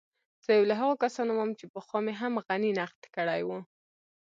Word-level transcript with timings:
زه 0.45 0.49
يو 0.57 0.63
له 0.69 0.75
هغو 0.81 0.95
کسانو 1.03 1.31
وم 1.35 1.51
چې 1.59 1.65
پخوا 1.73 1.99
مې 2.05 2.13
هم 2.21 2.33
غني 2.47 2.71
نقد 2.79 3.03
کړی 3.15 3.41
و. 3.47 3.49